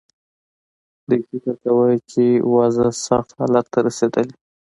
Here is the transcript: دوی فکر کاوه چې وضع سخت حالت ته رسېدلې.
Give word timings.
دوی 1.09 1.21
فکر 1.29 1.53
کاوه 1.61 1.87
چې 2.11 2.23
وضع 2.55 2.87
سخت 3.05 3.29
حالت 3.39 3.65
ته 3.73 3.79
رسېدلې. 3.87 4.35